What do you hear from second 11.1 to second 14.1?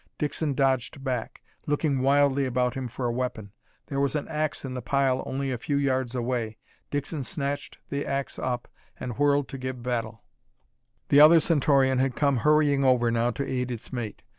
other Centaurian had come hurrying over now to aid its